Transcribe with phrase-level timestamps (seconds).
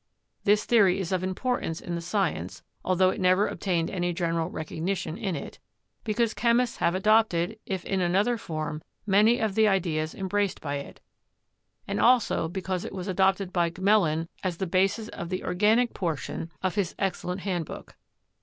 [0.45, 5.15] This theory is of importance in the science (altho it never obtained any general recognition
[5.15, 5.59] in it)
[6.03, 11.01] because chemists have adopted, if in another form, many of the ideas embraced by it,
[11.87, 16.49] and also because it was adopted by Gmelin as the basis of the organic portion
[16.63, 17.95] of 232 CHEMIS1RY his excellent handbook.